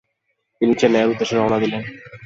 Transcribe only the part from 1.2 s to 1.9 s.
রওনা দিলেন।